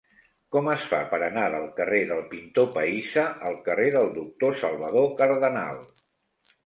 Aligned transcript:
Com 0.53 0.69
es 0.75 0.85
fa 0.93 1.01
per 1.11 1.17
anar 1.25 1.43
del 1.55 1.67
carrer 1.81 1.99
del 2.11 2.23
Pintor 2.33 2.67
Pahissa 2.77 3.27
al 3.51 3.59
carrer 3.71 3.87
del 3.97 4.11
Doctor 4.19 4.57
Salvador 4.65 5.11
Cardenal? 5.21 5.79